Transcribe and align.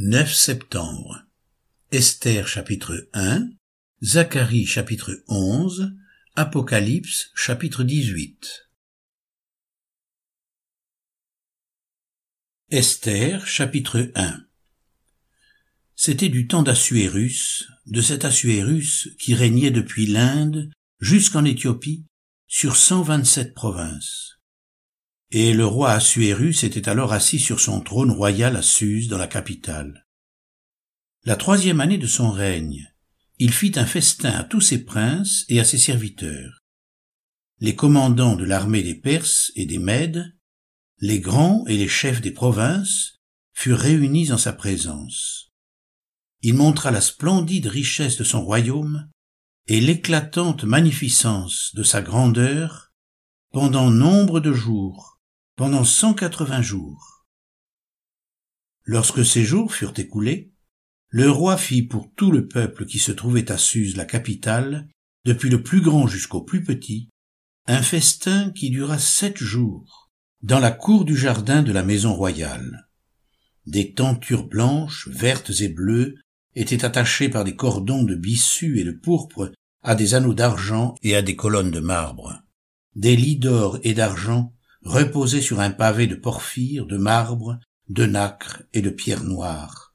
9 0.00 0.32
septembre. 0.32 1.24
Esther 1.90 2.46
chapitre 2.46 3.08
1, 3.14 3.50
Zacharie 4.00 4.64
chapitre 4.64 5.24
11, 5.26 5.92
Apocalypse 6.36 7.32
chapitre 7.34 7.82
18. 7.82 8.70
Esther 12.70 13.44
chapitre 13.44 14.12
1 14.14 14.46
C'était 15.96 16.28
du 16.28 16.46
temps 16.46 16.62
d'Assuérus, 16.62 17.68
de 17.86 18.00
cet 18.00 18.24
Assuérus 18.24 19.08
qui 19.18 19.34
régnait 19.34 19.72
depuis 19.72 20.06
l'Inde 20.06 20.70
jusqu'en 21.00 21.44
Éthiopie 21.44 22.06
sur 22.46 22.76
127 22.76 23.52
provinces. 23.52 24.37
Et 25.30 25.52
le 25.52 25.66
roi 25.66 25.90
Assuérus 25.90 26.64
était 26.64 26.88
alors 26.88 27.12
assis 27.12 27.38
sur 27.38 27.60
son 27.60 27.82
trône 27.82 28.10
royal 28.10 28.56
à 28.56 28.62
Suse 28.62 29.08
dans 29.08 29.18
la 29.18 29.26
capitale. 29.26 30.06
La 31.24 31.36
troisième 31.36 31.82
année 31.82 31.98
de 31.98 32.06
son 32.06 32.30
règne, 32.30 32.90
il 33.38 33.52
fit 33.52 33.72
un 33.76 33.84
festin 33.84 34.30
à 34.30 34.44
tous 34.44 34.62
ses 34.62 34.86
princes 34.86 35.44
et 35.50 35.60
à 35.60 35.64
ses 35.64 35.76
serviteurs. 35.76 36.60
Les 37.60 37.74
commandants 37.74 38.36
de 38.36 38.44
l'armée 38.46 38.82
des 38.82 38.94
Perses 38.94 39.52
et 39.54 39.66
des 39.66 39.78
Mèdes, 39.78 40.34
les 41.00 41.20
grands 41.20 41.62
et 41.66 41.76
les 41.76 41.88
chefs 41.88 42.22
des 42.22 42.30
provinces 42.30 43.20
furent 43.52 43.80
réunis 43.80 44.32
en 44.32 44.38
sa 44.38 44.54
présence. 44.54 45.52
Il 46.40 46.54
montra 46.54 46.90
la 46.90 47.02
splendide 47.02 47.66
richesse 47.66 48.16
de 48.16 48.24
son 48.24 48.42
royaume 48.42 49.10
et 49.66 49.82
l'éclatante 49.82 50.64
magnificence 50.64 51.74
de 51.74 51.82
sa 51.82 52.00
grandeur 52.00 52.94
pendant 53.52 53.90
nombre 53.90 54.40
de 54.40 54.54
jours 54.54 55.17
pendant 55.58 55.82
cent 55.82 56.14
quatre-vingts 56.14 56.62
jours. 56.62 57.26
Lorsque 58.84 59.24
ces 59.24 59.44
jours 59.44 59.74
furent 59.74 59.98
écoulés, 59.98 60.52
le 61.08 61.28
roi 61.28 61.56
fit 61.56 61.82
pour 61.82 62.12
tout 62.14 62.30
le 62.30 62.46
peuple 62.46 62.86
qui 62.86 63.00
se 63.00 63.10
trouvait 63.10 63.50
à 63.50 63.58
Suse 63.58 63.96
la 63.96 64.04
capitale, 64.04 64.88
depuis 65.24 65.50
le 65.50 65.64
plus 65.64 65.80
grand 65.80 66.06
jusqu'au 66.06 66.42
plus 66.42 66.62
petit, 66.62 67.08
un 67.66 67.82
festin 67.82 68.52
qui 68.52 68.70
dura 68.70 69.00
sept 69.00 69.36
jours, 69.38 70.12
dans 70.42 70.60
la 70.60 70.70
cour 70.70 71.04
du 71.04 71.16
jardin 71.16 71.64
de 71.64 71.72
la 71.72 71.82
maison 71.82 72.14
royale. 72.14 72.88
Des 73.66 73.94
tentures 73.94 74.46
blanches, 74.46 75.08
vertes 75.08 75.50
et 75.60 75.68
bleues 75.68 76.14
étaient 76.54 76.84
attachées 76.84 77.30
par 77.30 77.42
des 77.42 77.56
cordons 77.56 78.04
de 78.04 78.14
bissu 78.14 78.78
et 78.78 78.84
de 78.84 78.92
pourpre 78.92 79.50
à 79.82 79.96
des 79.96 80.14
anneaux 80.14 80.34
d'argent 80.34 80.94
et 81.02 81.16
à 81.16 81.22
des 81.22 81.34
colonnes 81.34 81.72
de 81.72 81.80
marbre. 81.80 82.44
Des 82.94 83.16
lits 83.16 83.38
d'or 83.38 83.80
et 83.82 83.94
d'argent 83.94 84.54
reposait 84.84 85.40
sur 85.40 85.60
un 85.60 85.70
pavé 85.70 86.06
de 86.06 86.14
porphyre, 86.14 86.86
de 86.86 86.96
marbre, 86.96 87.58
de 87.88 88.06
nacre 88.06 88.62
et 88.72 88.82
de 88.82 88.90
pierre 88.90 89.24
noire. 89.24 89.94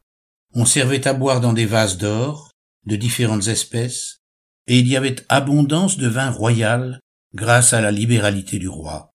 On 0.54 0.66
servait 0.66 1.08
à 1.08 1.14
boire 1.14 1.42
dans 1.42 1.54
des 1.54 1.66
vases 1.66 1.98
d'or, 1.98 2.52
de 2.86 2.96
différentes 2.96 3.48
espèces, 3.48 4.22
et 4.68 4.80
il 4.80 4.88
y 4.88 4.96
avait 4.96 5.16
abondance 5.30 5.98
de 5.98 6.08
vin 6.08 6.30
royal 6.30 7.00
grâce 7.34 7.74
à 7.74 7.82
la 7.82 7.92
libéralité 7.92 8.60
du 8.60 8.68
roi. 8.68 9.14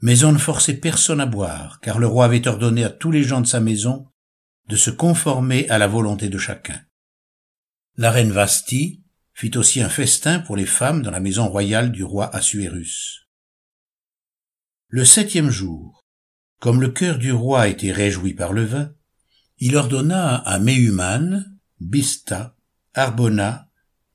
Mais 0.00 0.24
on 0.24 0.32
ne 0.32 0.38
forçait 0.38 0.74
personne 0.74 1.20
à 1.20 1.26
boire, 1.26 1.80
car 1.80 1.98
le 1.98 2.06
roi 2.06 2.26
avait 2.26 2.46
ordonné 2.46 2.84
à 2.84 2.90
tous 2.90 3.10
les 3.10 3.22
gens 3.22 3.40
de 3.40 3.46
sa 3.46 3.60
maison 3.60 4.06
de 4.68 4.76
se 4.76 4.90
conformer 4.90 5.68
à 5.68 5.78
la 5.78 5.86
volonté 5.86 6.28
de 6.28 6.38
chacun. 6.38 6.80
La 7.96 8.10
reine 8.10 8.32
Vasti 8.32 9.02
fit 9.34 9.56
aussi 9.56 9.80
un 9.82 9.88
festin 9.88 10.40
pour 10.40 10.56
les 10.56 10.66
femmes 10.66 11.02
dans 11.02 11.10
la 11.10 11.20
maison 11.20 11.48
royale 11.48 11.92
du 11.92 12.04
roi 12.04 12.34
Assuérus. 12.34 13.23
Le 14.96 15.04
septième 15.04 15.50
jour, 15.50 16.04
comme 16.60 16.80
le 16.80 16.88
cœur 16.88 17.18
du 17.18 17.32
roi 17.32 17.66
était 17.66 17.90
réjoui 17.90 18.32
par 18.32 18.52
le 18.52 18.64
vin, 18.64 18.92
il 19.58 19.76
ordonna 19.76 20.36
à 20.36 20.60
Mehuman, 20.60 21.44
Bista, 21.80 22.54
Arbona, 22.94 23.68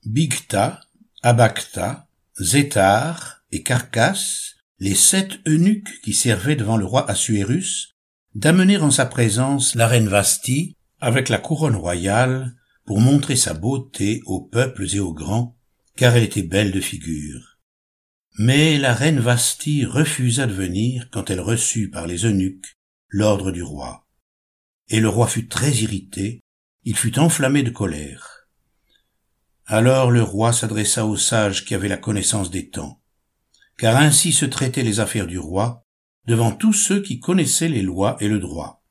Bigta, 0.06 0.80
Abacta, 1.22 2.08
Zétar 2.40 3.42
et 3.52 3.62
Carcasse, 3.62 4.54
les 4.78 4.94
sept 4.94 5.46
eunuques 5.46 6.00
qui 6.02 6.14
servaient 6.14 6.56
devant 6.56 6.78
le 6.78 6.86
roi 6.86 7.10
Assuérus, 7.10 7.94
d'amener 8.34 8.78
en 8.78 8.90
sa 8.90 9.04
présence 9.04 9.74
la 9.74 9.86
reine 9.86 10.08
Vasti 10.08 10.78
avec 10.98 11.28
la 11.28 11.36
couronne 11.36 11.76
royale 11.76 12.54
pour 12.86 13.02
montrer 13.02 13.36
sa 13.36 13.52
beauté 13.52 14.22
aux 14.24 14.40
peuples 14.40 14.86
et 14.94 14.98
aux 14.98 15.12
grands, 15.12 15.58
car 15.96 16.16
elle 16.16 16.24
était 16.24 16.42
belle 16.42 16.72
de 16.72 16.80
figure. 16.80 17.49
Mais 18.38 18.78
la 18.78 18.94
reine 18.94 19.20
Vasti 19.20 19.84
refusa 19.84 20.46
de 20.46 20.52
venir 20.52 21.08
quand 21.10 21.30
elle 21.30 21.40
reçut 21.40 21.90
par 21.90 22.06
les 22.06 22.24
eunuques 22.24 22.76
l'ordre 23.08 23.50
du 23.50 23.62
roi. 23.62 24.06
Et 24.88 25.00
le 25.00 25.08
roi 25.08 25.26
fut 25.26 25.48
très 25.48 25.72
irrité, 25.72 26.40
il 26.84 26.96
fut 26.96 27.18
enflammé 27.18 27.62
de 27.62 27.70
colère. 27.70 28.48
Alors 29.66 30.10
le 30.10 30.22
roi 30.22 30.52
s'adressa 30.52 31.06
aux 31.06 31.16
sages 31.16 31.64
qui 31.64 31.74
avaient 31.74 31.88
la 31.88 31.96
connaissance 31.96 32.50
des 32.50 32.70
temps, 32.70 33.02
car 33.76 33.96
ainsi 33.96 34.32
se 34.32 34.44
traitaient 34.44 34.82
les 34.82 35.00
affaires 35.00 35.26
du 35.26 35.38
roi 35.38 35.84
devant 36.26 36.52
tous 36.52 36.72
ceux 36.72 37.02
qui 37.02 37.20
connaissaient 37.20 37.68
les 37.68 37.82
lois 37.82 38.16
et 38.20 38.28
le 38.28 38.38
droit. 38.38 38.84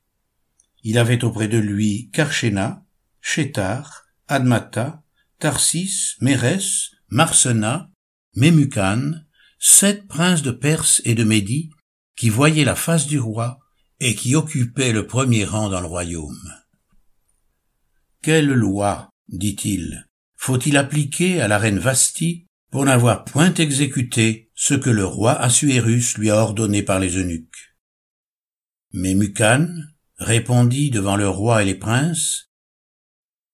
Il 0.84 0.98
avait 0.98 1.24
auprès 1.24 1.48
de 1.48 1.58
lui 1.58 2.10
Karchena, 2.12 2.86
Chétar, 3.22 4.06
Admata, 4.28 5.04
Tarsis, 5.40 6.16
Mérès, 6.22 6.92
Marsena, 7.10 7.90
Mémucan, 8.36 9.14
sept 9.60 10.08
princes 10.08 10.42
de 10.42 10.52
Perse 10.52 11.02
et 11.04 11.16
de 11.16 11.26
Médie 11.26 11.70
qui 12.16 12.30
voyaient 12.30 12.64
la 12.64 12.76
face 12.76 13.08
du 13.08 13.20
roi 13.20 13.60
et 14.00 14.16
qui 14.16 14.36
occupaient 14.36 14.94
le 14.94 15.06
premier 15.06 15.44
rang 15.44 15.70
dans 15.70 15.82
le 15.82 15.88
royaume. 15.88 16.54
Quelle 18.22 18.48
loi, 18.48 19.10
dit-il, 19.28 20.08
faut-il 20.38 20.78
appliquer 20.78 21.42
à 21.42 21.50
la 21.50 21.58
reine 21.58 21.80
Vasti 21.80 22.48
pour 22.72 22.86
n'avoir 22.86 23.26
point 23.26 23.54
exécuté 23.54 24.50
ce 24.56 24.74
que 24.74 24.90
le 24.90 25.06
roi 25.06 25.34
Assuérus 25.34 26.18
lui 26.18 26.30
a 26.30 26.38
ordonné 26.38 26.82
par 26.82 27.00
les 27.00 27.18
eunuques? 27.18 27.76
Mais 28.94 29.14
Mucan 29.14 29.68
répondit 30.18 30.90
devant 30.90 31.18
le 31.18 31.28
roi 31.28 31.64
et 31.64 31.66
les 31.66 31.76
princes, 31.76 32.50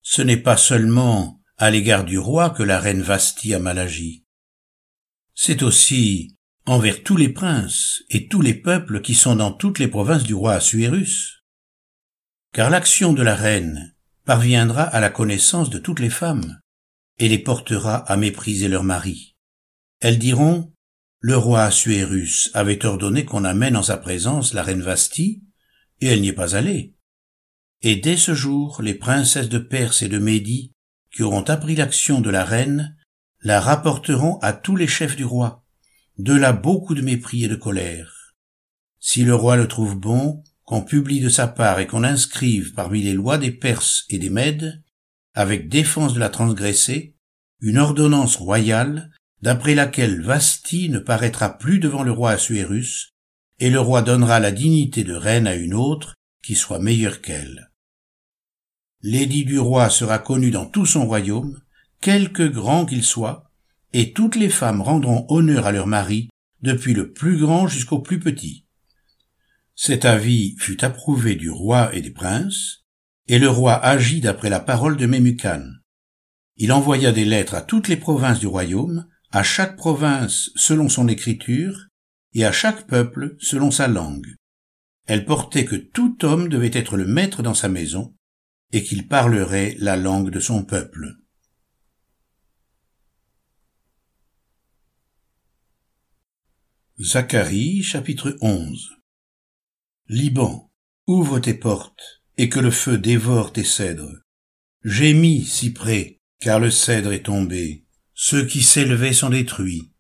Ce 0.02 0.22
n'est 0.22 0.38
pas 0.38 0.58
seulement 0.58 1.42
à 1.58 1.72
l'égard 1.72 2.04
du 2.04 2.20
roi 2.20 2.52
que 2.52 2.62
la 2.62 2.80
reine 2.80 3.02
Vasti 3.02 3.56
a 3.56 3.60
mal 3.60 3.80
agi 3.80 4.25
c'est 5.36 5.62
aussi 5.64 6.36
envers 6.66 7.04
tous 7.04 7.18
les 7.18 7.30
princes 7.30 8.02
et 8.10 8.28
tous 8.28 8.42
les 8.42 8.56
peuples 8.56 9.02
qui 9.02 9.14
sont 9.14 9.36
dans 9.36 9.52
toutes 9.52 9.80
les 9.80 9.88
provinces 9.88 10.24
du 10.24 10.34
roi 10.34 10.54
Assuérus. 10.54 11.44
Car 12.54 12.70
l'action 12.70 13.14
de 13.14 13.22
la 13.22 13.36
reine 13.36 13.96
parviendra 14.24 14.84
à 14.84 15.00
la 15.00 15.10
connaissance 15.10 15.70
de 15.70 15.78
toutes 15.78 16.00
les 16.00 16.10
femmes, 16.10 16.60
et 17.20 17.30
les 17.30 17.38
portera 17.38 17.98
à 17.98 18.18
mépriser 18.18 18.68
leur 18.68 18.84
mari. 18.84 19.36
Elles 20.00 20.18
diront, 20.18 20.74
le 21.20 21.38
roi 21.38 21.64
Assuérus 21.64 22.50
avait 22.54 22.86
ordonné 22.86 23.26
qu'on 23.26 23.44
amène 23.44 23.78
en 23.78 23.84
sa 23.84 23.98
présence 23.98 24.54
la 24.54 24.64
reine 24.64 24.82
Vasti, 24.82 25.44
et 26.02 26.08
elle 26.08 26.22
n'y 26.22 26.30
est 26.30 26.34
pas 26.34 26.56
allée. 26.56 26.96
Et 27.82 27.96
dès 27.96 28.18
ce 28.18 28.34
jour, 28.34 28.82
les 28.82 28.96
princesses 28.96 29.50
de 29.50 29.60
Perse 29.60 30.02
et 30.02 30.10
de 30.10 30.18
Médie, 30.18 30.72
qui 31.12 31.24
auront 31.24 31.44
appris 31.44 31.76
l'action 31.76 32.20
de 32.20 32.30
la 32.30 32.44
reine, 32.44 32.95
la 33.46 33.62
rapporteront 33.62 34.40
à 34.40 34.54
tous 34.54 34.76
les 34.76 34.88
chefs 34.88 35.16
du 35.16 35.24
roi. 35.24 35.64
De 36.18 36.34
là 36.34 36.52
beaucoup 36.52 36.96
de 36.96 37.04
mépris 37.04 37.44
et 37.44 37.48
de 37.48 37.56
colère. 37.56 38.34
Si 39.00 39.24
le 39.24 39.36
roi 39.36 39.56
le 39.56 39.68
trouve 39.68 39.96
bon, 39.96 40.44
qu'on 40.64 40.82
publie 40.82 41.20
de 41.20 41.30
sa 41.30 41.48
part 41.48 41.80
et 41.80 41.86
qu'on 41.86 42.04
inscrive 42.04 42.74
parmi 42.74 43.04
les 43.04 43.14
lois 43.14 43.38
des 43.38 43.52
Perses 43.52 44.06
et 44.10 44.18
des 44.18 44.32
Mèdes, 44.32 44.82
avec 45.36 45.70
défense 45.70 46.16
de 46.16 46.20
la 46.20 46.30
transgresser, 46.30 47.18
une 47.60 47.78
ordonnance 47.78 48.36
royale, 48.36 49.12
d'après 49.44 49.76
laquelle 49.76 50.24
Vasti 50.24 50.90
ne 50.90 50.98
paraîtra 50.98 51.60
plus 51.60 51.78
devant 51.78 52.02
le 52.02 52.12
roi 52.12 52.32
Assuérus, 52.32 53.14
et 53.60 53.70
le 53.70 53.80
roi 53.80 54.02
donnera 54.02 54.40
la 54.40 54.52
dignité 54.52 55.04
de 55.04 55.14
reine 55.14 55.46
à 55.46 55.54
une 55.54 55.76
autre 55.76 56.16
qui 56.44 56.56
soit 56.56 56.80
meilleure 56.80 57.22
qu'elle. 57.22 57.70
L'édit 59.02 59.46
du 59.46 59.60
roi 59.60 59.92
sera 59.92 60.18
connu 60.18 60.50
dans 60.50 60.66
tout 60.66 60.88
son 60.88 61.06
royaume, 61.06 61.62
quelque 62.02 62.44
grand 62.44 62.86
qu'il 62.86 63.04
soit, 63.04 63.52
et 63.94 64.14
toutes 64.14 64.36
les 64.36 64.50
femmes 64.50 64.82
rendront 64.82 65.26
honneur 65.30 65.66
à 65.66 65.72
leur 65.72 65.88
mari, 65.88 66.30
depuis 66.62 66.94
le 66.94 67.14
plus 67.14 67.38
grand 67.38 67.68
jusqu'au 67.68 68.00
plus 68.00 68.20
petit. 68.20 68.66
Cet 69.76 70.06
avis 70.06 70.56
fut 70.58 70.84
approuvé 70.84 71.36
du 71.36 71.50
roi 71.50 71.94
et 71.96 72.02
des 72.02 72.12
princes, 72.12 72.86
et 73.28 73.40
le 73.40 73.50
roi 73.50 73.74
agit 73.74 74.22
d'après 74.22 74.50
la 74.50 74.60
parole 74.60 74.98
de 74.98 75.06
Memucan. 75.06 75.64
Il 76.58 76.72
envoya 76.72 77.12
des 77.12 77.26
lettres 77.26 77.56
à 77.56 77.62
toutes 77.62 77.88
les 77.88 77.98
provinces 77.98 78.40
du 78.40 78.48
royaume, 78.48 79.08
à 79.32 79.44
chaque 79.44 79.76
province 79.76 80.52
selon 80.56 80.88
son 80.88 81.08
écriture, 81.08 81.88
et 82.34 82.46
à 82.46 82.52
chaque 82.52 82.88
peuple 82.88 83.36
selon 83.40 83.72
sa 83.72 83.88
langue. 83.88 84.36
Elle 85.08 85.26
portait 85.26 85.66
que 85.66 85.76
tout 85.76 86.24
homme 86.24 86.50
devait 86.50 86.72
être 86.74 86.98
le 86.98 87.06
maître 87.06 87.44
dans 87.44 87.54
sa 87.54 87.70
maison, 87.70 88.16
et 88.72 88.84
qu'il 88.84 89.08
parlerait 89.08 89.76
la 89.80 89.98
langue 89.98 90.30
de 90.30 90.40
son 90.40 90.64
peuple. 90.64 91.16
Zacharie 96.98 97.84
chapitre 97.84 98.38
11 98.40 98.92
Liban, 100.08 100.72
ouvre 101.08 101.40
tes 101.40 101.54
portes, 101.54 102.22
et 102.38 102.48
que 102.48 102.62
le 102.62 102.72
feu 102.72 102.98
dévore 102.98 103.52
tes 103.52 103.66
cèdres. 103.66 104.16
Gémis, 104.86 105.44
cyprès, 105.44 106.22
car 106.40 106.62
le 106.62 106.72
cèdre 106.72 107.12
est 107.12 107.26
tombé. 107.26 107.84
Ceux 108.14 108.46
qui 108.46 108.64
s'élevaient 108.64 109.12
sont 109.12 109.30
détruits. 109.30 109.92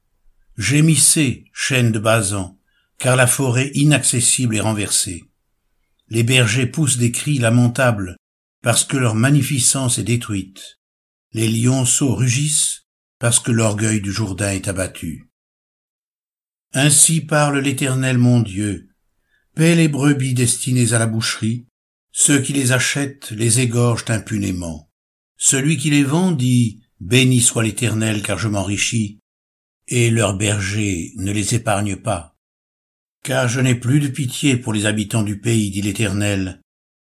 Gémissez, 0.57 1.43
chêne 1.51 1.91
de 1.91 1.99
Bazan, 1.99 2.57
car 2.97 3.17
la 3.17 3.27
forêt 3.27 3.71
inaccessible 3.73 4.55
est 4.55 4.61
renversée. 4.61 5.25
Les 6.07 6.23
bergers 6.23 6.67
poussent 6.67 6.97
des 6.97 7.11
cris 7.11 7.39
lamentables, 7.39 8.15
parce 8.61 8.85
que 8.85 8.95
leur 8.95 9.15
magnificence 9.15 9.97
est 9.97 10.03
détruite. 10.03 10.79
Les 11.33 11.49
lionceaux 11.49 12.15
rugissent, 12.15 12.85
parce 13.19 13.41
que 13.41 13.51
l'orgueil 13.51 13.99
du 13.99 14.13
Jourdain 14.13 14.51
est 14.51 14.69
abattu. 14.69 15.29
Ainsi 16.77 17.21
parle 17.21 17.59
l'Éternel 17.59 18.17
mon 18.17 18.41
Dieu. 18.41 18.89
Paie 19.55 19.75
les 19.75 19.87
brebis 19.87 20.33
destinées 20.33 20.91
à 20.91 20.99
la 20.99 21.07
boucherie, 21.07 21.67
ceux 22.11 22.41
qui 22.41 22.51
les 22.51 22.73
achètent 22.73 23.31
les 23.31 23.61
égorgent 23.61 24.09
impunément. 24.09 24.91
Celui 25.37 25.77
qui 25.77 25.89
les 25.89 26.03
vend 26.03 26.33
dit, 26.33 26.81
Béni 26.99 27.39
soit 27.39 27.63
l'Éternel 27.63 28.21
car 28.21 28.37
je 28.37 28.49
m'enrichis, 28.49 29.21
et 29.87 30.09
leurs 30.09 30.35
bergers 30.35 31.13
ne 31.15 31.31
les 31.31 31.55
épargnent 31.55 31.95
pas. 31.95 32.35
Car 33.23 33.47
je 33.47 33.61
n'ai 33.61 33.75
plus 33.75 34.01
de 34.01 34.09
pitié 34.09 34.57
pour 34.57 34.73
les 34.73 34.85
habitants 34.85 35.23
du 35.23 35.39
pays, 35.39 35.71
dit 35.71 35.81
l'Éternel. 35.81 36.59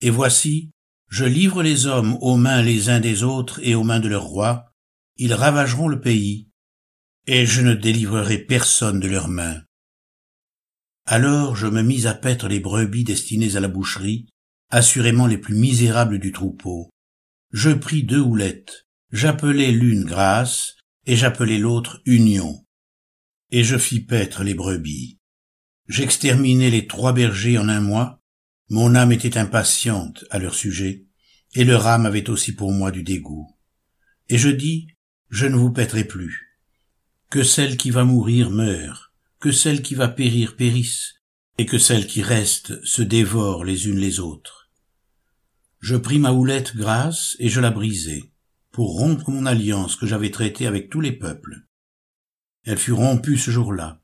Et 0.02 0.10
voici, 0.10 0.72
je 1.08 1.24
livre 1.24 1.64
les 1.64 1.86
hommes 1.86 2.18
aux 2.20 2.36
mains 2.36 2.62
les 2.62 2.90
uns 2.90 3.00
des 3.00 3.24
autres 3.24 3.62
et 3.64 3.74
aux 3.74 3.86
mains 3.86 4.02
de 4.02 4.10
leurs 4.10 4.26
rois, 4.26 4.74
ils 5.16 5.34
ravageront 5.34 5.88
le 5.88 6.02
pays, 6.02 6.50
et 7.28 7.46
je 7.46 7.62
ne 7.62 7.74
délivrerai 7.74 8.40
personne 8.40 9.00
de 9.00 9.08
leurs 9.08 9.28
mains. 9.28 9.62
Alors 11.06 11.56
je 11.56 11.68
me 11.68 11.82
mis 11.82 12.08
à 12.08 12.14
paître 12.14 12.48
les 12.48 12.60
brebis 12.60 13.04
destinées 13.04 13.56
à 13.56 13.60
la 13.60 13.68
boucherie, 13.68 14.28
assurément 14.70 15.28
les 15.28 15.38
plus 15.38 15.56
misérables 15.56 16.20
du 16.20 16.32
troupeau. 16.32 16.90
Je 17.52 17.72
pris 17.72 18.04
deux 18.04 18.20
houlettes, 18.20 18.86
j'appelai 19.12 19.72
l'une 19.72 20.04
grâce, 20.04 20.76
et 21.06 21.16
j'appelai 21.16 21.58
l'autre 21.58 22.02
union. 22.06 22.66
Et 23.52 23.64
je 23.64 23.78
fis 23.78 24.02
paître 24.02 24.44
les 24.44 24.56
brebis. 24.56 25.20
J'exterminai 25.88 26.72
les 26.72 26.88
trois 26.88 27.14
bergers 27.14 27.60
en 27.60 27.70
un 27.70 27.80
mois, 27.80 28.20
mon 28.70 28.96
âme 28.96 29.12
était 29.12 29.38
impatiente 29.38 30.26
à 30.32 30.40
leur 30.40 30.56
sujet, 30.56 31.06
et 31.54 31.64
leur 31.64 31.86
âme 31.86 32.08
avait 32.08 32.30
aussi 32.30 32.54
pour 32.54 32.72
moi 32.72 32.92
du 32.92 33.04
dégoût. 33.04 33.48
Et 34.30 34.40
je 34.40 34.50
dis, 34.50 34.88
je 35.30 35.46
ne 35.46 35.56
vous 35.56 35.72
paîtrai 35.72 36.04
plus. 36.04 36.45
Que 37.30 37.44
celle 37.44 37.78
qui 37.78 37.90
va 37.90 38.04
mourir 38.04 38.50
meure, 38.50 39.14
que 39.40 39.52
celle 39.52 39.82
qui 39.82 39.96
va 39.96 40.08
périr 40.08 40.56
périsse, 40.56 41.16
et 41.58 41.66
que 41.66 41.78
celles 41.78 42.08
qui 42.08 42.22
restent 42.22 42.84
se 42.86 43.02
dévorent 43.02 43.64
les 43.64 43.88
unes 43.88 44.00
les 44.00 44.20
autres. 44.20 44.70
Je 45.80 45.96
pris 45.96 46.20
ma 46.20 46.32
houlette 46.32 46.76
grasse 46.76 47.36
et 47.40 47.50
je 47.50 47.60
la 47.60 47.72
brisai, 47.72 48.32
pour 48.72 48.98
rompre 48.98 49.30
mon 49.30 49.46
alliance 49.46 49.96
que 49.96 50.06
j'avais 50.06 50.32
traitée 50.32 50.68
avec 50.68 50.90
tous 50.90 51.02
les 51.02 51.12
peuples. 51.12 51.66
Elle 52.64 52.78
fut 52.78 52.92
rompue 52.92 53.38
ce 53.38 53.52
jour-là, 53.52 54.02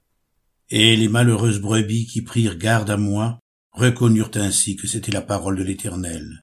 et 0.69 0.95
les 0.95 1.09
malheureuses 1.09 1.59
brebis 1.59 2.07
qui 2.07 2.21
prirent 2.21 2.57
garde 2.57 2.89
à 2.89 2.97
moi 2.97 3.39
reconnurent 3.71 4.31
ainsi 4.35 4.75
que 4.75 4.87
c'était 4.87 5.11
la 5.11 5.21
parole 5.21 5.57
de 5.57 5.63
l'Éternel. 5.63 6.41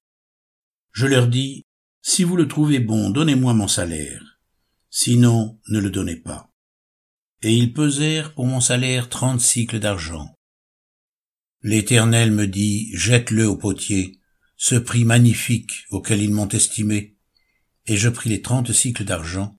Je 0.93 1.07
leur 1.07 1.29
dis, 1.29 1.63
Si 2.03 2.25
vous 2.25 2.37
le 2.37 2.49
trouvez 2.49 2.81
bon, 2.81 3.11
donnez-moi 3.11 3.55
mon 3.55 3.69
salaire, 3.69 4.41
sinon 4.91 5.59
ne 5.69 5.79
le 5.79 5.91
donnez 5.91 6.17
pas. 6.17 6.48
Et 7.43 7.55
ils 7.55 7.73
pesèrent 7.73 8.35
pour 8.35 8.47
mon 8.47 8.61
salaire 8.61 9.09
trente 9.09 9.41
cycles 9.41 9.79
d'argent. 9.79 10.35
L'Éternel 11.63 12.33
me 12.33 12.47
dit, 12.47 12.91
Jette-le 12.95 13.47
au 13.47 13.57
potier, 13.57 14.21
ce 14.57 14.75
prix 14.75 15.05
magnifique 15.05 15.85
auquel 15.91 16.23
ils 16.23 16.33
m'ont 16.33 16.49
estimé. 16.49 17.17
Et 17.87 17.97
je 17.97 18.09
pris 18.09 18.29
les 18.29 18.43
trente 18.43 18.73
cycles 18.73 19.05
d'argent, 19.05 19.57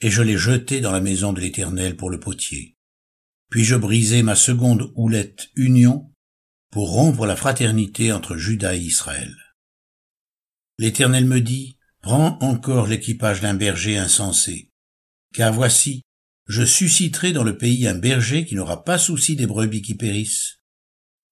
et 0.00 0.10
je 0.10 0.22
les 0.22 0.36
jetai 0.36 0.80
dans 0.80 0.92
la 0.92 1.00
maison 1.00 1.32
de 1.32 1.40
l'Éternel 1.40 1.96
pour 1.96 2.10
le 2.10 2.20
potier. 2.20 2.76
Puis 3.50 3.64
je 3.64 3.76
brisai 3.76 4.22
ma 4.22 4.34
seconde 4.34 4.92
houlette 4.96 5.50
union 5.54 6.12
pour 6.70 6.90
rompre 6.90 7.26
la 7.26 7.36
fraternité 7.36 8.12
entre 8.12 8.36
Judas 8.36 8.74
et 8.74 8.80
Israël. 8.80 9.36
L'Éternel 10.78 11.26
me 11.26 11.40
dit, 11.40 11.78
Prends 12.00 12.36
encore 12.40 12.88
l'équipage 12.88 13.40
d'un 13.40 13.54
berger 13.54 13.96
insensé, 13.96 14.72
car 15.32 15.52
voici, 15.52 16.02
je 16.46 16.64
susciterai 16.64 17.32
dans 17.32 17.44
le 17.44 17.56
pays 17.56 17.86
un 17.86 17.94
berger 17.94 18.44
qui 18.44 18.54
n'aura 18.54 18.84
pas 18.84 18.98
souci 18.98 19.36
des 19.36 19.46
brebis 19.46 19.82
qui 19.82 19.94
périssent. 19.94 20.58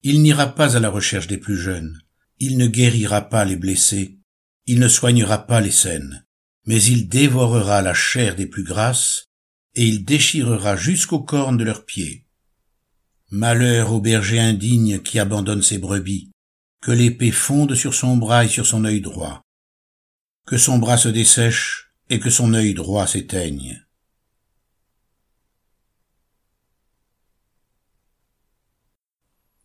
Il 0.03 0.23
n'ira 0.23 0.55
pas 0.55 0.77
à 0.77 0.81
la 0.81 0.89
recherche 0.89 1.27
des 1.27 1.39
plus 1.39 1.57
jeunes, 1.57 2.01
il 2.39 2.57
ne 2.57 2.67
guérira 2.67 3.29
pas 3.29 3.45
les 3.45 3.57
blessés, 3.57 4.19
il 4.67 4.79
ne 4.79 4.89
soignera 4.89 5.47
pas 5.47 5.61
les 5.61 5.71
saines, 5.71 6.25
mais 6.67 6.83
il 6.83 7.09
dévorera 7.09 7.83
la 7.83 7.95
chair 7.95 8.37
des 8.37 8.47
plus 8.47 8.65
grasses, 8.65 9.27
et 9.75 9.87
il 9.87 10.05
déchirera 10.05 10.77
jusqu'aux 10.77 11.23
cornes 11.23 11.59
de 11.59 11.65
leurs 11.65 11.85
pieds. 11.85 12.27
Malheur 13.31 13.93
au 13.93 14.01
berger 14.01 14.41
indigne 14.41 15.01
qui 15.01 15.19
abandonne 15.19 15.63
ses 15.63 15.79
brebis, 15.79 16.31
que 16.81 16.93
l'épée 16.93 17.31
fonde 17.31 17.75
sur 17.75 17.95
son 17.95 18.17
bras 18.17 18.45
et 18.45 18.49
sur 18.49 18.67
son 18.67 18.85
œil 18.85 19.01
droit, 19.01 19.43
que 20.47 20.57
son 20.57 20.79
bras 20.79 20.97
se 20.97 21.09
dessèche 21.09 21.93
et 22.09 22.19
que 22.19 22.31
son 22.31 22.55
œil 22.55 22.75
droit 22.75 23.07
s'éteigne. 23.07 23.85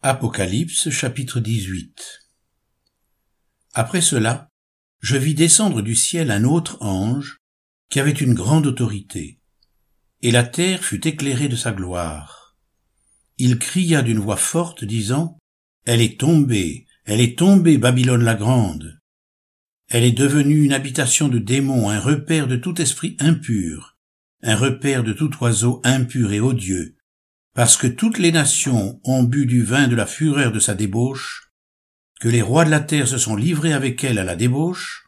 Apocalypse 0.07 0.91
chapitre 0.91 1.39
18 1.39 2.27
Après 3.73 4.01
cela, 4.01 4.49
je 5.01 5.17
vis 5.17 5.33
descendre 5.33 5.81
du 5.81 5.95
ciel 5.95 6.29
un 6.29 6.43
autre 6.43 6.77
ange 6.81 7.39
qui 7.89 7.99
avait 7.99 8.11
une 8.11 8.35
grande 8.35 8.67
autorité, 8.67 9.39
et 10.21 10.29
la 10.29 10.43
terre 10.43 10.83
fut 10.83 11.07
éclairée 11.07 11.47
de 11.47 11.55
sa 11.55 11.71
gloire. 11.71 12.55
Il 13.39 13.57
cria 13.57 14.03
d'une 14.03 14.19
voix 14.19 14.37
forte, 14.37 14.83
disant, 14.83 15.39
Elle 15.85 16.01
est 16.01 16.19
tombée, 16.19 16.85
elle 17.05 17.19
est 17.19 17.35
tombée, 17.35 17.79
Babylone 17.79 18.23
la 18.23 18.35
grande. 18.35 18.99
Elle 19.89 20.03
est 20.03 20.11
devenue 20.11 20.65
une 20.65 20.73
habitation 20.73 21.29
de 21.29 21.39
démons, 21.39 21.89
un 21.89 21.99
repère 21.99 22.45
de 22.45 22.57
tout 22.57 22.79
esprit 22.79 23.17
impur, 23.19 23.97
un 24.43 24.55
repère 24.55 25.03
de 25.03 25.13
tout 25.13 25.31
oiseau 25.41 25.81
impur 25.83 26.31
et 26.31 26.41
odieux, 26.41 26.94
parce 27.55 27.77
que 27.77 27.87
toutes 27.87 28.19
les 28.19 28.31
nations 28.31 29.01
ont 29.03 29.23
bu 29.23 29.47
du 29.47 29.63
vin 29.63 29.87
de 29.87 29.95
la 29.95 30.05
fureur 30.05 30.51
de 30.51 30.59
sa 30.59 30.75
débauche, 30.75 31.51
que 32.19 32.29
les 32.29 32.43
rois 32.43 32.65
de 32.65 32.69
la 32.69 32.81
terre 32.81 33.07
se 33.07 33.17
sont 33.17 33.35
livrés 33.35 33.73
avec 33.73 34.03
elle 34.03 34.19
à 34.19 34.23
la 34.23 34.35
débauche, 34.35 35.07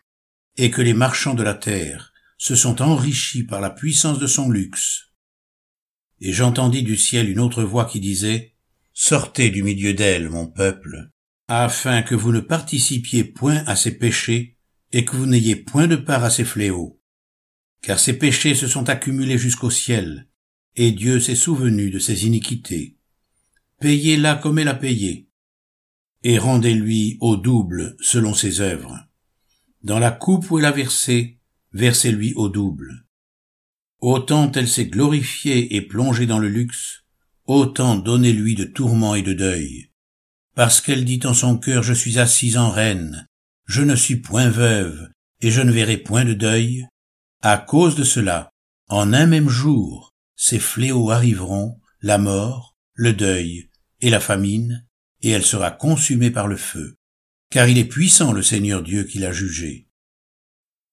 et 0.56 0.72
que 0.72 0.82
les 0.82 0.96
marchands 0.96 1.36
de 1.36 1.44
la 1.44 1.54
terre 1.54 2.12
se 2.40 2.56
sont 2.56 2.82
enrichis 2.82 3.44
par 3.44 3.62
la 3.62 3.70
puissance 3.70 4.18
de 4.18 4.26
son 4.26 4.50
luxe 4.50 5.08
et 6.20 6.34
j'entendis 6.34 6.84
du 6.84 6.98
ciel 6.98 7.30
une 7.30 7.40
autre 7.40 7.64
voix 7.64 7.86
qui 7.86 8.00
disait 8.00 8.54
Sortez 8.94 9.52
du 9.52 9.62
milieu 9.62 9.94
d'elle, 9.94 10.30
mon 10.30 10.48
peuple, 10.48 11.12
afin 11.48 12.02
que 12.02 12.16
vous 12.16 12.32
ne 12.32 12.40
participiez 12.40 13.24
point 13.24 13.64
à 13.68 13.76
ses 13.76 13.92
péchés, 13.92 14.58
et 14.92 15.06
que 15.06 15.16
vous 15.16 15.28
n'ayez 15.28 15.56
point 15.56 15.88
de 15.88 15.98
part 15.98 16.24
à 16.24 16.30
ses 16.30 16.46
fléaux. 16.46 17.00
Car 17.84 18.00
ses 18.00 18.14
péchés 18.14 18.56
se 18.56 18.68
sont 18.68 18.90
accumulés 18.90 19.38
jusqu'au 19.38 19.70
ciel, 19.70 20.28
et 20.78 20.92
Dieu 20.92 21.20
s'est 21.20 21.36
souvenu 21.36 21.90
de 21.90 21.98
ses 21.98 22.28
iniquités. 22.28 22.98
Payez-la 23.80 24.36
comme 24.36 24.60
elle 24.60 24.68
a 24.68 24.76
payé, 24.76 25.28
et 26.24 26.38
rendez-lui 26.38 27.18
au 27.20 27.36
double 27.36 27.96
selon 28.00 28.36
ses 28.36 28.62
œuvres. 28.62 28.96
Dans 29.82 29.98
la 29.98 30.12
coupe 30.12 30.50
où 30.52 30.60
elle 30.60 30.66
a 30.66 30.72
versé, 30.72 31.40
versez-lui 31.74 32.34
au 32.36 32.48
double. 32.48 33.06
Autant 34.00 34.52
elle 34.52 34.68
s'est 34.68 34.86
glorifiée 34.86 35.76
et 35.76 35.82
plongée 35.82 36.28
dans 36.28 36.40
le 36.40 36.48
luxe, 36.48 37.06
autant 37.46 37.96
donnez-lui 37.96 38.54
de 38.54 38.66
tourments 38.66 39.16
et 39.16 39.24
de 39.24 39.34
deuil. 39.34 39.90
Parce 40.54 40.80
qu'elle 40.80 41.06
dit 41.06 41.22
en 41.26 41.34
son 41.34 41.58
cœur 41.58 41.82
Je 41.82 41.94
suis 41.94 42.20
assise 42.20 42.58
en 42.58 42.70
reine, 42.70 43.28
je 43.66 43.82
ne 43.82 43.96
suis 43.96 44.18
point 44.18 44.50
veuve, 44.50 45.10
et 45.42 45.50
je 45.50 45.62
ne 45.62 45.72
verrai 45.72 45.98
point 45.98 46.26
de 46.26 46.34
deuil, 46.34 46.86
à 47.42 47.58
cause 47.58 47.96
de 47.96 48.04
cela, 48.04 48.52
en 48.90 49.14
un 49.14 49.26
même 49.26 49.50
jour, 49.50 50.14
ces 50.38 50.60
fléaux 50.60 51.12
arriveront, 51.12 51.82
la 52.00 52.18
mort, 52.18 52.78
le 52.94 53.12
deuil 53.12 53.70
et 54.00 54.10
la 54.10 54.22
famine, 54.22 54.88
et 55.22 55.32
elle 55.32 55.44
sera 55.44 55.72
consumée 55.72 56.32
par 56.32 56.48
le 56.48 56.56
feu, 56.56 56.98
car 57.50 57.68
il 57.68 57.78
est 57.78 57.84
puissant 57.84 58.32
le 58.32 58.42
Seigneur 58.42 58.82
Dieu 58.82 59.04
qui 59.04 59.20
l'a 59.20 59.34
jugée 59.34 59.88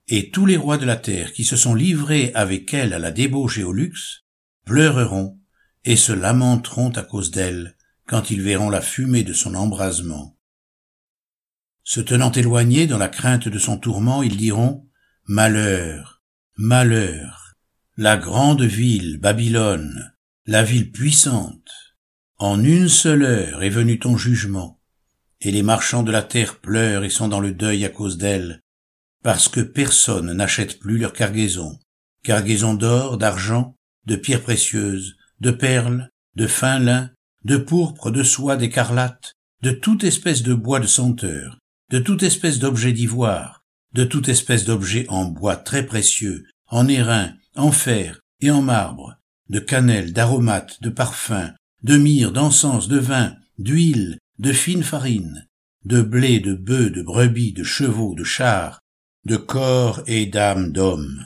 et 0.08 0.30
tous 0.30 0.46
les 0.46 0.56
rois 0.56 0.76
de 0.76 0.84
la 0.84 0.96
terre 0.96 1.32
qui 1.32 1.44
se 1.44 1.56
sont 1.56 1.74
livrés 1.74 2.30
avec 2.34 2.74
elle 2.74 2.92
à 2.92 2.98
la 2.98 3.10
débauche 3.10 3.58
et 3.58 3.64
au 3.64 3.72
luxe, 3.72 4.24
pleureront 4.64 5.40
et 5.84 5.96
se 5.96 6.12
lamenteront 6.12 6.90
à 6.90 7.02
cause 7.02 7.30
d'elle 7.30 7.76
quand 8.06 8.30
ils 8.30 8.42
verront 8.42 8.70
la 8.70 8.82
fumée 8.82 9.22
de 9.22 9.32
son 9.32 9.54
embrasement. 9.54 10.38
Se 11.84 12.00
tenant 12.00 12.32
éloignés 12.32 12.86
dans 12.86 12.98
la 12.98 13.08
crainte 13.08 13.48
de 13.48 13.58
son 13.58 13.78
tourment, 13.78 14.22
ils 14.22 14.36
diront 14.36 14.88
Malheur, 15.26 16.22
malheur, 16.56 17.43
la 17.96 18.16
grande 18.16 18.62
ville, 18.62 19.18
Babylone, 19.18 20.12
la 20.46 20.64
ville 20.64 20.90
puissante. 20.90 21.70
En 22.38 22.64
une 22.64 22.88
seule 22.88 23.22
heure 23.22 23.62
est 23.62 23.70
venu 23.70 24.00
ton 24.00 24.16
jugement, 24.16 24.80
et 25.40 25.52
les 25.52 25.62
marchands 25.62 26.02
de 26.02 26.10
la 26.10 26.22
terre 26.22 26.58
pleurent 26.58 27.04
et 27.04 27.10
sont 27.10 27.28
dans 27.28 27.38
le 27.38 27.52
deuil 27.52 27.84
à 27.84 27.88
cause 27.88 28.18
d'elle, 28.18 28.60
parce 29.22 29.48
que 29.48 29.60
personne 29.60 30.32
n'achète 30.32 30.80
plus 30.80 30.98
leur 30.98 31.12
cargaison, 31.12 31.78
cargaison 32.24 32.74
d'or, 32.74 33.16
d'argent, 33.16 33.76
de 34.06 34.16
pierres 34.16 34.42
précieuses, 34.42 35.16
de 35.38 35.52
perles, 35.52 36.10
de 36.34 36.48
fin 36.48 36.80
lin, 36.80 37.10
de 37.44 37.58
pourpre, 37.58 38.10
de 38.10 38.24
soie, 38.24 38.56
d'écarlate, 38.56 39.34
de 39.62 39.70
toute 39.70 40.02
espèce 40.02 40.42
de 40.42 40.52
bois 40.52 40.80
de 40.80 40.88
senteur, 40.88 41.58
de 41.92 42.00
toute 42.00 42.24
espèce 42.24 42.58
d'objet 42.58 42.92
d'ivoire, 42.92 43.62
de 43.92 44.02
toute 44.02 44.28
espèce 44.28 44.64
d'objet 44.64 45.06
en 45.10 45.26
bois 45.26 45.54
très 45.54 45.86
précieux, 45.86 46.44
en 46.66 46.88
airain, 46.88 47.36
en 47.54 47.72
fer 47.72 48.20
et 48.40 48.50
en 48.50 48.62
marbre, 48.62 49.16
de 49.48 49.58
cannelle, 49.58 50.12
d'aromates, 50.12 50.82
de 50.82 50.90
parfums, 50.90 51.52
de 51.82 51.96
myrrhe, 51.96 52.32
d'encens, 52.32 52.88
de 52.88 52.98
vin, 52.98 53.36
d'huile, 53.58 54.18
de 54.38 54.52
fine 54.52 54.82
farine, 54.82 55.48
de 55.84 56.02
blé, 56.02 56.40
de 56.40 56.54
bœufs, 56.54 56.90
de 56.90 57.02
brebis, 57.02 57.52
de 57.52 57.62
chevaux, 57.62 58.14
de 58.14 58.24
chars, 58.24 58.80
de 59.24 59.36
corps 59.36 60.02
et 60.06 60.26
d'âmes 60.26 60.72
d'hommes. 60.72 61.24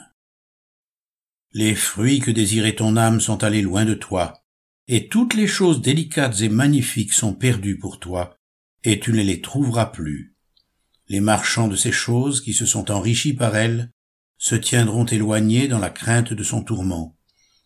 Les 1.52 1.74
fruits 1.74 2.20
que 2.20 2.30
désirait 2.30 2.74
ton 2.74 2.96
âme 2.96 3.20
sont 3.20 3.42
allés 3.42 3.62
loin 3.62 3.84
de 3.84 3.94
toi, 3.94 4.42
et 4.86 5.08
toutes 5.08 5.34
les 5.34 5.46
choses 5.46 5.80
délicates 5.80 6.40
et 6.40 6.48
magnifiques 6.48 7.12
sont 7.12 7.34
perdues 7.34 7.78
pour 7.78 7.98
toi, 7.98 8.36
et 8.84 9.00
tu 9.00 9.12
ne 9.12 9.22
les 9.22 9.40
trouveras 9.40 9.86
plus. 9.86 10.34
Les 11.08 11.20
marchands 11.20 11.68
de 11.68 11.76
ces 11.76 11.92
choses 11.92 12.40
qui 12.40 12.52
se 12.52 12.66
sont 12.66 12.90
enrichis 12.90 13.32
par 13.32 13.56
elles 13.56 13.90
se 14.38 14.54
tiendront 14.54 15.04
éloignés 15.04 15.68
dans 15.68 15.78
la 15.78 15.90
crainte 15.90 16.32
de 16.32 16.42
son 16.42 16.62
tourment. 16.62 17.16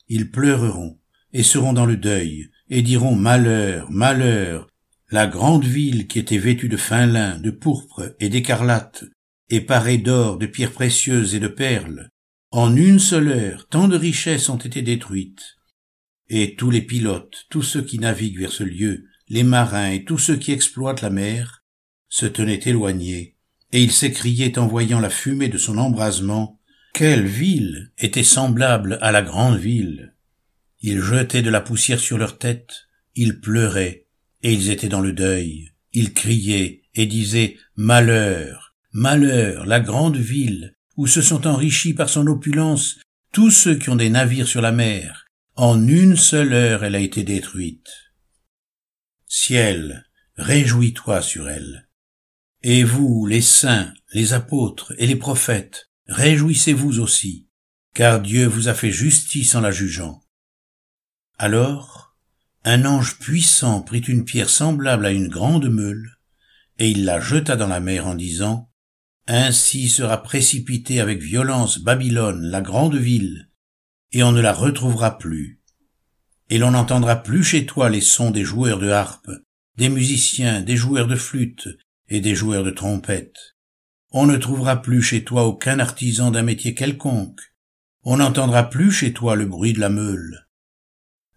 Ils 0.09 0.31
pleureront 0.31 0.99
et 1.33 1.43
seront 1.43 1.73
dans 1.73 1.87
le 1.87 1.97
deuil 1.97 2.51
et 2.69 2.83
diront 2.83 3.15
Malheur, 3.15 3.91
malheur, 3.91 4.69
la 5.11 5.27
grande 5.27 5.65
ville 5.65 6.07
qui 6.09 6.19
était 6.19 6.39
vêtue 6.39 6.69
de 6.69 6.79
fin 6.79 7.07
lin, 7.07 7.39
de 7.39 7.51
pourpre 7.51 8.15
et 8.19 8.31
d'écarlate, 8.31 9.05
et 9.51 9.61
parée 9.61 9.99
d'or, 9.99 10.39
de 10.39 10.47
pierres 10.47 10.73
précieuses 10.73 11.35
et 11.35 11.41
de 11.41 11.49
perles, 11.49 12.09
en 12.51 12.75
une 12.75 12.99
seule 12.99 13.29
heure, 13.29 13.67
tant 13.69 13.89
de 13.89 13.97
richesses 13.97 14.49
ont 14.49 14.57
été 14.57 14.81
détruites. 14.83 15.57
Et 16.29 16.55
tous 16.55 16.71
les 16.71 16.83
pilotes, 16.83 17.47
tous 17.51 17.63
ceux 17.63 17.83
qui 17.83 17.99
naviguent 17.99 18.41
vers 18.41 18.53
ce 18.53 18.65
lieu, 18.65 19.05
les 19.29 19.43
marins 19.43 19.91
et 19.91 20.05
tous 20.05 20.19
ceux 20.19 20.37
qui 20.37 20.53
exploitent 20.53 21.03
la 21.03 21.11
mer, 21.11 21.63
se 22.09 22.27
tenaient 22.27 22.61
éloignés, 22.65 23.37
et 23.73 23.83
ils 23.83 23.93
s'écriaient 23.93 24.59
en 24.59 24.67
voyant 24.67 25.01
la 25.01 25.11
fumée 25.11 25.49
de 25.49 25.59
son 25.59 25.79
embrasement, 25.79 26.61
quelle 26.93 27.27
ville 27.27 27.91
était 27.99 28.23
semblable 28.23 28.99
à 29.01 29.13
la 29.13 29.23
grande 29.23 29.59
ville? 29.59 30.15
Ils 30.81 31.01
jetaient 31.01 31.43
de 31.43 31.51
la 31.51 31.61
poussière 31.61 32.01
sur 32.01 32.19
leurs 32.19 32.39
têtes, 32.39 32.89
ils 33.15 33.41
pleuraient, 33.41 34.07
et 34.43 34.53
ils 34.53 34.71
étaient 34.71 34.89
dans 34.89 35.01
le 35.01 35.13
deuil. 35.13 35.73
Ils 35.93 36.13
criaient 36.13 36.83
et 36.95 37.07
disaient 37.07 37.57
Malheur, 37.77 38.75
malheur, 38.93 39.65
la 39.65 39.81
grande 39.81 40.17
ville, 40.17 40.75
où 40.97 41.07
se 41.07 41.23
sont 41.23 41.47
enrichis 41.47 41.95
par 41.95 42.11
son 42.11 42.27
opulence 42.27 42.99
tous 43.33 43.51
ceux 43.51 43.77
qui 43.77 43.89
ont 43.89 43.97
des 43.97 44.11
navires 44.11 44.49
sur 44.49 44.61
la 44.61 44.73
mer. 44.73 45.27
En 45.55 45.87
une 45.89 46.17
seule 46.17 46.53
heure 46.53 46.85
elle 46.85 46.95
a 46.95 47.01
été 47.01 47.25
détruite. 47.25 47.89
Ciel, 49.27 50.05
réjouis-toi 50.37 51.23
sur 51.23 51.49
elle. 51.49 51.89
Et 52.63 52.85
vous, 52.85 53.27
les 53.27 53.41
saints, 53.41 53.93
les 54.13 54.35
apôtres 54.35 54.93
et 54.99 55.07
les 55.07 55.17
prophètes, 55.17 55.89
réjouissez-vous 56.13 57.01
aussi, 57.01 57.49
car 57.95 58.21
Dieu 58.21 58.47
vous 58.47 58.69
a 58.69 58.75
fait 58.75 58.93
justice 58.93 59.55
en 59.55 59.61
la 59.61 59.73
jugeant. 59.73 60.23
Alors, 61.39 62.17
un 62.65 62.85
ange 62.85 63.19
puissant 63.19 63.83
prit 63.83 64.01
une 64.01 64.25
pierre 64.25 64.51
semblable 64.51 65.07
à 65.07 65.11
une 65.11 65.29
grande 65.29 65.69
meule, 65.69 66.19
et 66.79 66.91
il 66.91 67.05
la 67.05 67.21
jeta 67.21 67.57
dans 67.57 67.67
la 67.67 67.81
mer 67.81 68.07
en 68.07 68.15
disant, 68.15 68.71
Ainsi 69.27 69.89
sera 69.89 70.23
précipitée 70.23 71.01
avec 71.01 71.21
violence 71.21 71.79
Babylone, 71.79 72.43
la 72.43 72.61
grande 72.61 72.97
ville, 72.97 73.51
et 74.13 74.23
on 74.23 74.33
ne 74.33 74.41
la 74.41 74.53
retrouvera 74.53 75.19
plus. 75.19 75.61
Et 76.51 76.59
l'on 76.59 76.73
n'entendra 76.73 77.23
plus 77.23 77.43
chez 77.43 77.67
toi 77.67 77.89
les 77.89 78.01
sons 78.01 78.31
des 78.31 78.45
joueurs 78.45 78.79
de 78.79 78.89
harpe, 78.89 79.31
des 79.77 79.89
musiciens, 79.89 80.61
des 80.61 80.77
joueurs 80.77 81.07
de 81.07 81.17
flûte 81.17 81.69
et 82.09 82.21
des 82.21 82.35
joueurs 82.35 82.65
de 82.65 82.71
trompette. 82.71 83.52
On 84.15 84.27
ne 84.27 84.37
trouvera 84.37 84.83
plus 84.83 85.01
chez 85.01 85.25
toi 85.25 85.45
aucun 85.45 85.79
artisan 85.79 86.31
d'un 86.31 86.43
métier 86.43 86.75
quelconque. 86.75 87.41
On 88.05 88.19
n'entendra 88.19 88.69
plus 88.69 88.93
chez 88.93 89.15
toi 89.15 89.37
le 89.37 89.47
bruit 89.47 89.73
de 89.73 89.81
la 89.81 89.89
meule. 89.89 90.47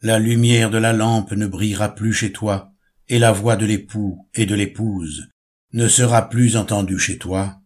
La 0.02 0.20
lumière 0.20 0.70
de 0.70 0.78
la 0.78 0.92
lampe 0.92 1.32
ne 1.32 1.48
brillera 1.48 1.96
plus 1.96 2.12
chez 2.12 2.34
toi, 2.34 2.74
et 3.08 3.18
la 3.18 3.32
voix 3.32 3.56
de 3.56 3.66
l'époux 3.66 4.28
et 4.34 4.46
de 4.46 4.56
l'épouse 4.56 5.30
ne 5.72 5.88
sera 5.88 6.28
plus 6.30 6.58
entendue 6.58 7.00
chez 7.00 7.18
toi, 7.18 7.62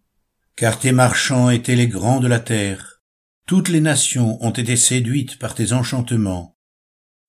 car 0.55 0.77
tes 0.77 0.91
marchands 0.91 1.49
étaient 1.49 1.75
les 1.75 1.87
grands 1.87 2.19
de 2.19 2.27
la 2.27 2.39
terre. 2.39 3.01
Toutes 3.47 3.69
les 3.69 3.81
nations 3.81 4.37
ont 4.43 4.51
été 4.51 4.75
séduites 4.75 5.39
par 5.39 5.55
tes 5.55 5.73
enchantements, 5.73 6.55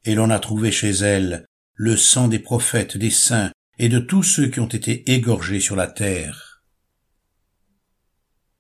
et 0.04 0.14
l'on 0.14 0.28
a 0.28 0.38
trouvé 0.38 0.70
chez 0.70 0.90
elles 0.90 1.46
le 1.75 1.96
sang 1.96 2.28
des 2.28 2.40
prophètes, 2.40 2.99
des 2.99 3.10
saints 3.10 3.52
et 3.78 3.88
de 3.88 3.99
tous 3.99 4.22
ceux 4.22 4.49
qui 4.49 4.60
ont 4.60 4.68
été 4.68 5.10
égorgés 5.12 5.60
sur 5.60 5.76
la 5.76 5.87
terre. 5.87 6.50